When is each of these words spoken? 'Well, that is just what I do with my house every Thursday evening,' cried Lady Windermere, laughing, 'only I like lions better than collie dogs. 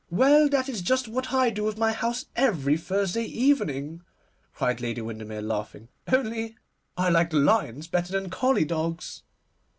'Well, 0.09 0.49
that 0.49 0.67
is 0.67 0.81
just 0.81 1.07
what 1.07 1.31
I 1.31 1.51
do 1.51 1.63
with 1.63 1.77
my 1.77 1.91
house 1.91 2.25
every 2.35 2.75
Thursday 2.75 3.25
evening,' 3.25 4.01
cried 4.51 4.81
Lady 4.81 4.99
Windermere, 5.01 5.43
laughing, 5.43 5.89
'only 6.11 6.55
I 6.97 7.09
like 7.09 7.31
lions 7.31 7.87
better 7.87 8.13
than 8.13 8.31
collie 8.31 8.65
dogs. 8.65 9.21